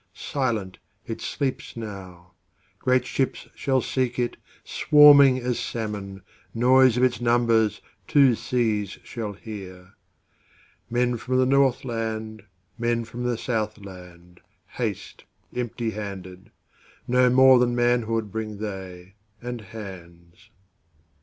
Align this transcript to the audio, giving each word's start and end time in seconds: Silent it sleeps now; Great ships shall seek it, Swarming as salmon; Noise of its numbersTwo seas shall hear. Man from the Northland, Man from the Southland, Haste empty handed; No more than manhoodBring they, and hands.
Silent 0.15 0.79
it 1.05 1.21
sleeps 1.21 1.77
now; 1.77 2.31
Great 2.79 3.05
ships 3.05 3.47
shall 3.53 3.81
seek 3.81 4.17
it, 4.17 4.35
Swarming 4.63 5.37
as 5.37 5.59
salmon; 5.59 6.23
Noise 6.55 6.97
of 6.97 7.03
its 7.03 7.19
numbersTwo 7.19 8.35
seas 8.35 8.97
shall 9.03 9.33
hear. 9.33 9.93
Man 10.89 11.17
from 11.17 11.37
the 11.37 11.45
Northland, 11.45 12.41
Man 12.79 13.05
from 13.05 13.25
the 13.25 13.37
Southland, 13.37 14.39
Haste 14.69 15.25
empty 15.55 15.91
handed; 15.91 16.49
No 17.07 17.29
more 17.29 17.59
than 17.59 17.75
manhoodBring 17.75 18.57
they, 18.57 19.13
and 19.39 19.61
hands. 19.61 20.49